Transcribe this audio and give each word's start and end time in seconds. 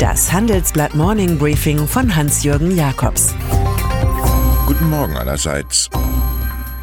Das 0.00 0.32
Handelsblatt 0.32 0.94
Morning 0.94 1.36
Briefing 1.36 1.86
von 1.86 2.16
Hans-Jürgen 2.16 2.74
Jakobs. 2.74 3.34
Guten 4.66 4.88
Morgen 4.88 5.14
allerseits. 5.14 5.90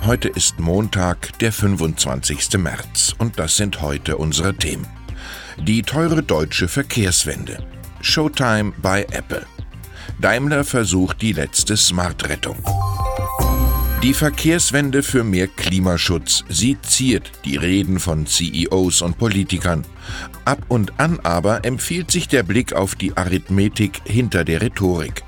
Heute 0.05 0.27
ist 0.27 0.59
Montag, 0.59 1.39
der 1.39 1.51
25. 1.51 2.59
März 2.59 3.15
und 3.17 3.39
das 3.39 3.57
sind 3.57 3.81
heute 3.81 4.17
unsere 4.17 4.53
Themen. 4.53 4.85
Die 5.57 5.81
teure 5.81 6.21
deutsche 6.21 6.67
Verkehrswende. 6.67 7.65
Showtime 8.01 8.73
bei 8.83 9.01
Apple. 9.09 9.47
Daimler 10.21 10.63
versucht 10.63 11.19
die 11.23 11.33
letzte 11.33 11.75
Smart-Rettung. 11.75 12.57
Die 14.03 14.13
Verkehrswende 14.13 15.01
für 15.01 15.23
mehr 15.23 15.47
Klimaschutz, 15.47 16.45
sie 16.47 16.77
ziert 16.83 17.31
die 17.45 17.57
Reden 17.57 17.99
von 17.99 18.27
CEOs 18.27 19.01
und 19.01 19.17
Politikern. 19.17 19.85
Ab 20.45 20.59
und 20.67 20.99
an 20.99 21.19
aber 21.23 21.65
empfiehlt 21.65 22.11
sich 22.11 22.27
der 22.27 22.43
Blick 22.43 22.73
auf 22.73 22.93
die 22.93 23.17
Arithmetik 23.17 24.01
hinter 24.05 24.45
der 24.45 24.61
Rhetorik. 24.61 25.23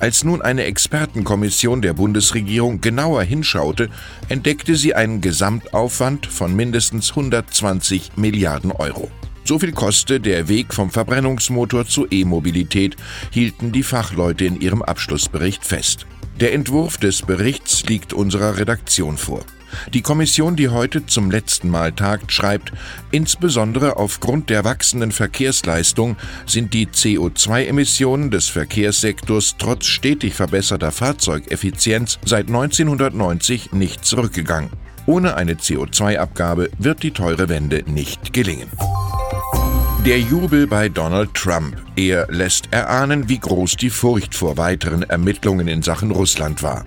Als 0.00 0.24
nun 0.24 0.42
eine 0.42 0.64
Expertenkommission 0.64 1.82
der 1.82 1.92
Bundesregierung 1.92 2.80
genauer 2.80 3.22
hinschaute, 3.22 3.88
entdeckte 4.28 4.74
sie 4.74 4.92
einen 4.92 5.20
Gesamtaufwand 5.20 6.26
von 6.26 6.54
mindestens 6.54 7.10
120 7.10 8.16
Milliarden 8.16 8.72
Euro. 8.72 9.08
So 9.44 9.60
viel 9.60 9.72
koste 9.72 10.18
der 10.18 10.48
Weg 10.48 10.74
vom 10.74 10.90
Verbrennungsmotor 10.90 11.86
zur 11.86 12.10
E-Mobilität, 12.10 12.96
hielten 13.30 13.70
die 13.70 13.84
Fachleute 13.84 14.46
in 14.46 14.60
ihrem 14.60 14.82
Abschlussbericht 14.82 15.64
fest. 15.64 16.06
Der 16.38 16.54
Entwurf 16.54 16.96
des 16.96 17.22
Berichts 17.22 17.84
liegt 17.84 18.12
unserer 18.12 18.56
Redaktion 18.56 19.16
vor. 19.16 19.40
Die 19.92 20.02
Kommission, 20.02 20.56
die 20.56 20.68
heute 20.68 21.06
zum 21.06 21.30
letzten 21.30 21.68
Mal 21.68 21.92
tagt, 21.92 22.32
schreibt, 22.32 22.72
insbesondere 23.10 23.96
aufgrund 23.96 24.50
der 24.50 24.64
wachsenden 24.64 25.12
Verkehrsleistung 25.12 26.16
sind 26.46 26.74
die 26.74 26.86
CO2-Emissionen 26.86 28.30
des 28.30 28.48
Verkehrssektors 28.48 29.56
trotz 29.58 29.86
stetig 29.86 30.34
verbesserter 30.34 30.90
Fahrzeugeffizienz 30.90 32.18
seit 32.24 32.48
1990 32.48 33.72
nicht 33.72 34.04
zurückgegangen. 34.04 34.70
Ohne 35.06 35.36
eine 35.36 35.54
CO2-Abgabe 35.54 36.70
wird 36.78 37.02
die 37.02 37.12
teure 37.12 37.48
Wende 37.48 37.82
nicht 37.86 38.32
gelingen. 38.32 38.68
Der 40.06 40.18
Jubel 40.18 40.66
bei 40.66 40.88
Donald 40.88 41.34
Trump. 41.34 41.76
Er 41.94 42.26
lässt 42.30 42.72
erahnen, 42.72 43.28
wie 43.28 43.38
groß 43.38 43.76
die 43.76 43.90
Furcht 43.90 44.34
vor 44.34 44.56
weiteren 44.56 45.02
Ermittlungen 45.02 45.68
in 45.68 45.82
Sachen 45.82 46.10
Russland 46.10 46.62
war. 46.62 46.86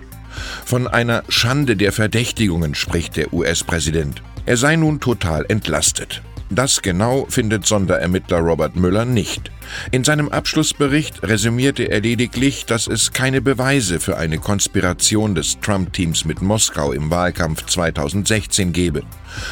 Von 0.64 0.88
einer 0.88 1.22
Schande 1.28 1.76
der 1.76 1.92
Verdächtigungen 1.92 2.74
spricht 2.74 3.16
der 3.16 3.32
US-Präsident. 3.32 4.20
Er 4.46 4.56
sei 4.56 4.74
nun 4.74 4.98
total 4.98 5.46
entlastet. 5.48 6.22
Das 6.50 6.82
genau 6.82 7.26
findet 7.28 7.66
Sonderermittler 7.66 8.38
Robert 8.38 8.76
Müller 8.76 9.04
nicht. 9.04 9.50
In 9.90 10.04
seinem 10.04 10.28
Abschlussbericht 10.28 11.22
resümierte 11.22 11.84
er 11.84 12.00
lediglich, 12.00 12.66
dass 12.66 12.86
es 12.86 13.12
keine 13.12 13.40
Beweise 13.40 13.98
für 13.98 14.18
eine 14.18 14.38
Konspiration 14.38 15.34
des 15.34 15.58
Trump-Teams 15.60 16.24
mit 16.24 16.42
Moskau 16.42 16.92
im 16.92 17.10
Wahlkampf 17.10 17.64
2016 17.66 18.72
gebe. 18.72 19.02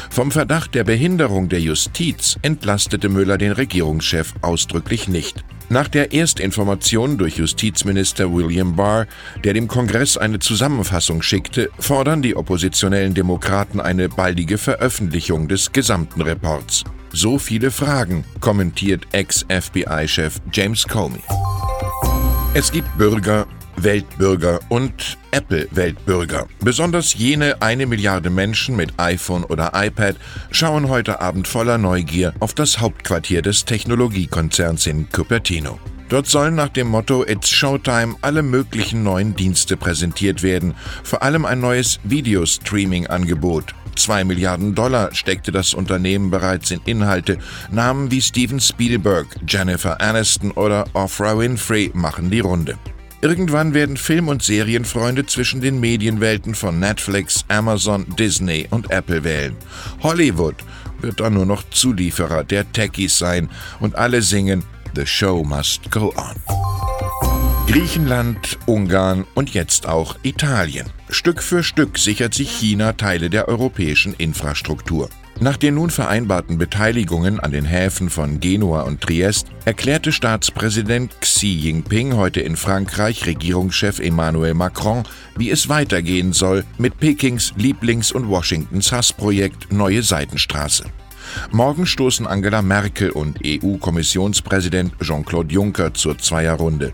Vom 0.09 0.31
Verdacht 0.31 0.75
der 0.75 0.83
Behinderung 0.83 1.49
der 1.49 1.61
Justiz 1.61 2.37
entlastete 2.41 3.09
Müller 3.09 3.37
den 3.37 3.51
Regierungschef 3.51 4.33
ausdrücklich 4.41 5.07
nicht. 5.07 5.43
Nach 5.73 5.87
der 5.87 6.13
Erstinformation 6.13 7.17
durch 7.17 7.37
Justizminister 7.37 8.31
William 8.31 8.75
Barr, 8.75 9.07
der 9.43 9.55
dem 9.55 9.67
Kongress 9.67 10.17
eine 10.17 10.37
Zusammenfassung 10.37 11.23
schickte, 11.23 11.71
fordern 11.79 12.21
die 12.21 12.35
oppositionellen 12.35 13.15
Demokraten 13.15 13.81
eine 13.81 14.07
baldige 14.07 14.59
Veröffentlichung 14.59 15.47
des 15.47 15.71
gesamten 15.71 16.21
Reports. 16.21 16.83
So 17.11 17.39
viele 17.39 17.71
Fragen, 17.71 18.23
kommentiert 18.39 19.07
Ex-FBI-Chef 19.13 20.41
James 20.51 20.87
Comey. 20.87 21.23
Es 22.53 22.71
gibt 22.71 22.95
Bürger, 22.95 23.47
Weltbürger 23.77 24.59
und 24.69 25.17
Apple-Weltbürger. 25.31 26.47
Besonders 26.59 27.13
jene 27.15 27.61
eine 27.61 27.85
Milliarde 27.85 28.29
Menschen 28.29 28.75
mit 28.75 28.93
iPhone 28.97 29.43
oder 29.43 29.71
iPad 29.73 30.15
schauen 30.51 30.89
heute 30.89 31.21
Abend 31.21 31.47
voller 31.47 31.77
Neugier 31.77 32.33
auf 32.39 32.53
das 32.53 32.79
Hauptquartier 32.79 33.41
des 33.41 33.65
Technologiekonzerns 33.65 34.87
in 34.87 35.09
Cupertino. 35.09 35.79
Dort 36.09 36.27
sollen 36.27 36.55
nach 36.55 36.69
dem 36.69 36.89
Motto 36.89 37.25
It's 37.25 37.49
Showtime 37.49 38.15
alle 38.21 38.43
möglichen 38.43 39.03
neuen 39.03 39.35
Dienste 39.35 39.77
präsentiert 39.77 40.43
werden, 40.43 40.75
vor 41.03 41.23
allem 41.23 41.45
ein 41.45 41.59
neues 41.59 41.99
Videostreaming-Angebot. 42.03 43.73
Zwei 43.95 44.23
Milliarden 44.23 44.75
Dollar 44.75 45.13
steckte 45.13 45.51
das 45.51 45.73
Unternehmen 45.73 46.29
bereits 46.29 46.71
in 46.71 46.81
Inhalte. 46.85 47.37
Namen 47.71 48.11
wie 48.11 48.21
Steven 48.21 48.59
Spielberg, 48.59 49.27
Jennifer 49.47 50.01
Aniston 50.01 50.51
oder 50.51 50.85
Oprah 50.93 51.37
Winfrey 51.37 51.91
machen 51.93 52.29
die 52.29 52.39
Runde. 52.39 52.77
Irgendwann 53.23 53.73
werden 53.73 53.95
Film- 53.95 54.27
und 54.27 54.43
Serienfreunde 54.43 55.25
zwischen 55.25 55.61
den 55.61 55.79
Medienwelten 55.79 56.55
von 56.55 56.77
Netflix, 56.77 57.45
Amazon, 57.47 58.05
Disney 58.19 58.67
und 58.69 58.91
Apple 58.91 59.23
wählen. 59.23 59.55
Hollywood 60.01 60.57
wird 60.99 61.21
dann 61.21 61.35
nur 61.35 61.45
noch 61.45 61.63
Zulieferer 61.69 62.43
der 62.43 62.69
Techies 62.73 63.17
sein 63.17 63.49
und 63.79 63.95
alle 63.95 64.21
singen 64.21 64.65
The 64.93 65.05
Show 65.05 65.41
Must 65.45 65.89
Go 65.89 66.13
On. 66.17 66.35
Griechenland, 67.65 68.59
Ungarn 68.65 69.23
und 69.35 69.53
jetzt 69.53 69.87
auch 69.87 70.17
Italien. 70.23 70.87
Stück 71.09 71.41
für 71.41 71.63
Stück 71.63 71.97
sichert 71.97 72.33
sich 72.33 72.51
China 72.51 72.91
Teile 72.91 73.29
der 73.29 73.47
europäischen 73.47 74.13
Infrastruktur. 74.15 75.09
Nach 75.43 75.57
den 75.57 75.75
nun 75.75 75.89
vereinbarten 75.89 76.57
Beteiligungen 76.57 77.41
an 77.41 77.51
den 77.51 77.65
Häfen 77.65 78.09
von 78.09 78.39
Genua 78.39 78.83
und 78.83 79.01
Triest 79.01 79.47
erklärte 79.65 80.13
Staatspräsident 80.13 81.19
Xi 81.19 81.47
Jinping 81.47 82.15
heute 82.15 82.39
in 82.39 82.55
Frankreich 82.55 83.25
Regierungschef 83.25 83.99
Emmanuel 83.99 84.53
Macron, 84.53 85.03
wie 85.35 85.51
es 85.51 85.67
weitergehen 85.67 86.31
soll 86.31 86.63
mit 86.77 86.97
Pekings 86.97 87.53
Lieblings- 87.57 88.13
und 88.13 88.29
Washingtons 88.29 88.93
Hassprojekt 88.93 89.69
Neue 89.73 90.01
Seidenstraße. 90.01 90.85
Morgen 91.51 91.87
stoßen 91.87 92.25
Angela 92.25 92.61
Merkel 92.61 93.09
und 93.09 93.39
EU-Kommissionspräsident 93.45 94.93
Jean-Claude 95.01 95.53
Juncker 95.53 95.93
zur 95.93 96.17
Zweierrunde. 96.19 96.93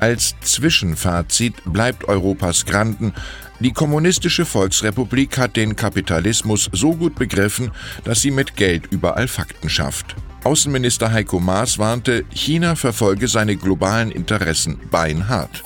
Als 0.00 0.34
Zwischenfazit 0.42 1.54
bleibt 1.64 2.04
Europas 2.04 2.66
Granden, 2.66 3.14
die 3.60 3.72
kommunistische 3.72 4.44
Volksrepublik 4.44 5.38
hat 5.38 5.56
den 5.56 5.76
Kapitalismus 5.76 6.68
so 6.72 6.94
gut 6.94 7.14
begriffen, 7.14 7.70
dass 8.04 8.20
sie 8.20 8.30
mit 8.30 8.56
Geld 8.56 8.84
überall 8.90 9.28
Fakten 9.28 9.68
schafft. 9.68 10.16
Außenminister 10.44 11.10
Heiko 11.10 11.40
Maas 11.40 11.78
warnte, 11.78 12.24
China 12.30 12.76
verfolge 12.76 13.28
seine 13.28 13.56
globalen 13.56 14.10
Interessen 14.10 14.78
beinhart. 14.90 15.62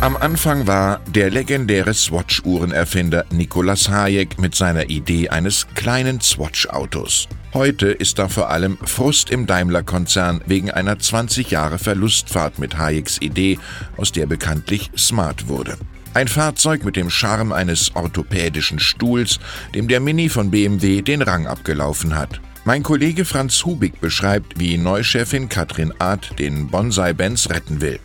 Am 0.00 0.16
Anfang 0.16 0.68
war 0.68 1.00
der 1.08 1.28
legendäre 1.28 1.92
Swatch-Uhrenerfinder 1.92 3.24
Nicolas 3.32 3.88
Hayek 3.88 4.38
mit 4.38 4.54
seiner 4.54 4.88
Idee 4.90 5.28
eines 5.28 5.66
kleinen 5.74 6.20
Swatch-Autos. 6.20 7.26
Heute 7.52 7.88
ist 7.88 8.20
da 8.20 8.28
vor 8.28 8.50
allem 8.50 8.78
Frust 8.84 9.30
im 9.30 9.46
Daimler-Konzern 9.46 10.42
wegen 10.46 10.70
einer 10.70 11.00
20 11.00 11.50
Jahre 11.50 11.78
Verlustfahrt 11.78 12.60
mit 12.60 12.78
Hayeks 12.78 13.20
Idee, 13.20 13.58
aus 13.96 14.12
der 14.12 14.26
bekanntlich 14.26 14.92
Smart 14.96 15.48
wurde. 15.48 15.76
Ein 16.14 16.28
Fahrzeug 16.28 16.84
mit 16.84 16.96
dem 16.96 17.10
Charme 17.10 17.52
eines 17.52 17.94
orthopädischen 17.94 18.78
Stuhls, 18.78 19.38
dem 19.74 19.88
der 19.88 20.00
Mini 20.00 20.28
von 20.28 20.50
BMW 20.50 21.02
den 21.02 21.22
Rang 21.22 21.46
abgelaufen 21.46 22.16
hat. 22.16 22.40
Mein 22.64 22.82
Kollege 22.82 23.24
Franz 23.24 23.64
Hubig 23.64 24.00
beschreibt, 24.00 24.58
wie 24.58 24.76
Neuchefin 24.78 25.48
Katrin 25.48 25.92
Art 25.98 26.38
den 26.38 26.68
Bonsai-Benz 26.68 27.50
retten 27.50 27.80
will. 27.80 28.00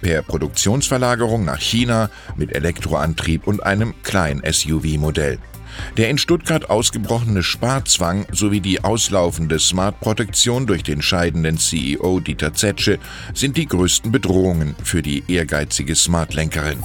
Per 0.00 0.22
Produktionsverlagerung 0.22 1.44
nach 1.44 1.60
China 1.60 2.08
mit 2.36 2.54
Elektroantrieb 2.54 3.46
und 3.46 3.62
einem 3.62 3.94
kleinen 4.02 4.42
SUV-Modell. 4.50 5.38
Der 5.96 6.08
in 6.08 6.18
Stuttgart 6.18 6.70
ausgebrochene 6.70 7.42
Sparzwang 7.42 8.26
sowie 8.32 8.60
die 8.60 8.82
auslaufende 8.84 9.58
Smart-Protektion 9.58 10.66
durch 10.66 10.82
den 10.82 11.02
scheidenden 11.02 11.58
CEO 11.58 12.20
Dieter 12.20 12.54
Zetsche 12.54 12.98
sind 13.34 13.56
die 13.56 13.66
größten 13.66 14.10
Bedrohungen 14.12 14.74
für 14.82 15.02
die 15.02 15.24
ehrgeizige 15.28 15.94
Smart-Lenkerin. 15.94 16.78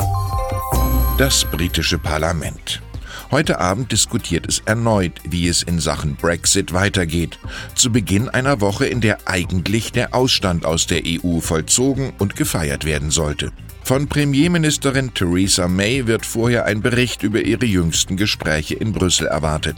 Das 1.21 1.45
britische 1.45 1.99
Parlament. 1.99 2.81
Heute 3.29 3.59
Abend 3.59 3.91
diskutiert 3.91 4.47
es 4.47 4.63
erneut, 4.65 5.21
wie 5.23 5.47
es 5.47 5.61
in 5.61 5.79
Sachen 5.79 6.15
Brexit 6.15 6.73
weitergeht. 6.73 7.37
Zu 7.75 7.91
Beginn 7.91 8.27
einer 8.27 8.59
Woche, 8.59 8.87
in 8.87 9.01
der 9.01 9.19
eigentlich 9.27 9.91
der 9.91 10.15
Ausstand 10.15 10.65
aus 10.65 10.87
der 10.87 11.03
EU 11.05 11.39
vollzogen 11.39 12.13
und 12.17 12.35
gefeiert 12.35 12.85
werden 12.85 13.11
sollte. 13.11 13.51
Von 13.83 14.07
Premierministerin 14.07 15.13
Theresa 15.13 15.67
May 15.67 16.07
wird 16.07 16.25
vorher 16.25 16.65
ein 16.65 16.81
Bericht 16.81 17.21
über 17.21 17.41
ihre 17.41 17.67
jüngsten 17.67 18.17
Gespräche 18.17 18.73
in 18.73 18.91
Brüssel 18.91 19.27
erwartet. 19.27 19.77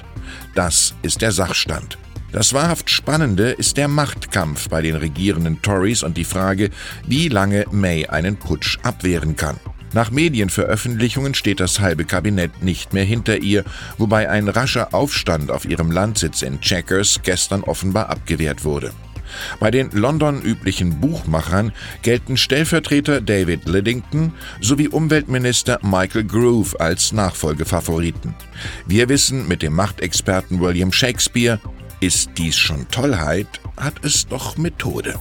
Das 0.56 0.96
ist 1.02 1.22
der 1.22 1.34
Sachstand. 1.34 1.98
Das 2.32 2.54
wahrhaft 2.54 2.90
Spannende 2.90 3.52
ist 3.52 3.76
der 3.76 3.90
Machtkampf 3.90 4.70
bei 4.70 4.82
den 4.82 4.96
regierenden 4.96 5.62
Tories 5.62 6.04
und 6.04 6.16
die 6.16 6.24
Frage, 6.24 6.70
wie 7.06 7.28
lange 7.28 7.66
May 7.70 8.08
einen 8.08 8.38
Putsch 8.38 8.80
abwehren 8.84 9.36
kann. 9.36 9.60
Nach 9.94 10.10
Medienveröffentlichungen 10.10 11.36
steht 11.36 11.60
das 11.60 11.80
halbe 11.80 12.06
Kabinett 12.06 12.64
nicht 12.64 12.94
mehr 12.94 13.04
hinter 13.04 13.38
ihr, 13.38 13.64
wobei 13.98 14.30
ein 14.30 14.50
rascher 14.50 14.94
Aufstand 14.94 15.52
auf 15.52 15.66
ihrem 15.66 15.92
Landsitz 15.92 16.42
in 16.42 16.60
Checkers 16.62 17.22
gestern 17.24 17.64
offenbar 17.64 18.10
abgewehrt 18.10 18.66
wurde. 18.66 18.92
Bei 19.60 19.72
den 19.72 19.90
London 19.92 20.42
üblichen 20.42 21.00
Buchmachern 21.00 21.72
gelten 22.02 22.38
Stellvertreter 22.38 23.22
David 23.22 23.68
Liddington 23.68 24.34
sowie 24.62 24.88
Umweltminister 24.88 25.80
Michael 25.82 26.26
Groove 26.26 26.80
als 26.80 27.12
Nachfolgefavoriten. 27.12 28.36
Wir 28.88 29.10
wissen 29.10 29.48
mit 29.48 29.62
dem 29.62 29.74
Machtexperten 29.74 30.60
William 30.60 30.92
Shakespeare, 30.92 31.60
ist 32.00 32.32
dies 32.38 32.58
schon 32.58 32.88
Tollheit, 32.90 33.48
hat 33.78 34.04
es 34.04 34.28
doch 34.28 34.58
Methode. 34.58 35.16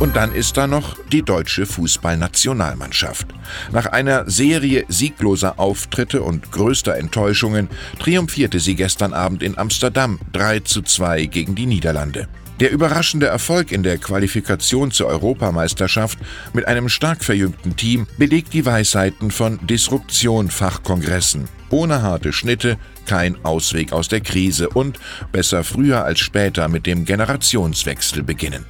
Und 0.00 0.14
dann 0.14 0.32
ist 0.32 0.56
da 0.56 0.68
noch 0.68 0.96
die 1.10 1.22
deutsche 1.22 1.66
Fußballnationalmannschaft. 1.66 3.26
Nach 3.72 3.86
einer 3.86 4.30
Serie 4.30 4.84
siegloser 4.86 5.58
Auftritte 5.58 6.22
und 6.22 6.52
größter 6.52 6.96
Enttäuschungen 6.96 7.68
triumphierte 7.98 8.60
sie 8.60 8.76
gestern 8.76 9.12
Abend 9.12 9.42
in 9.42 9.58
Amsterdam 9.58 10.20
3 10.32 10.60
zu 10.60 10.82
2 10.82 11.26
gegen 11.26 11.56
die 11.56 11.66
Niederlande. 11.66 12.28
Der 12.60 12.70
überraschende 12.70 13.26
Erfolg 13.26 13.72
in 13.72 13.82
der 13.82 13.98
Qualifikation 13.98 14.92
zur 14.92 15.08
Europameisterschaft 15.08 16.18
mit 16.52 16.68
einem 16.68 16.88
stark 16.88 17.24
verjüngten 17.24 17.74
Team 17.74 18.06
belegt 18.18 18.52
die 18.52 18.66
Weisheiten 18.66 19.32
von 19.32 19.58
Disruption-Fachkongressen. 19.66 21.48
Ohne 21.70 22.02
harte 22.02 22.32
Schnitte 22.32 22.78
kein 23.06 23.44
Ausweg 23.44 23.92
aus 23.92 24.06
der 24.06 24.20
Krise 24.20 24.68
und 24.68 24.98
besser 25.32 25.64
früher 25.64 26.04
als 26.04 26.20
später 26.20 26.68
mit 26.68 26.86
dem 26.86 27.04
Generationswechsel 27.04 28.22
beginnen. 28.22 28.64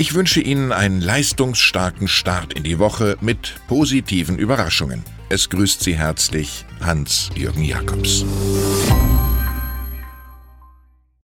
Ich 0.00 0.14
wünsche 0.14 0.40
Ihnen 0.40 0.70
einen 0.70 1.00
leistungsstarken 1.00 2.06
Start 2.06 2.52
in 2.52 2.62
die 2.62 2.78
Woche 2.78 3.16
mit 3.20 3.56
positiven 3.66 4.38
Überraschungen. 4.38 5.02
Es 5.28 5.50
grüßt 5.50 5.82
Sie 5.82 5.96
herzlich 5.96 6.64
Hans-Jürgen 6.80 7.64
Jakobs. 7.64 8.24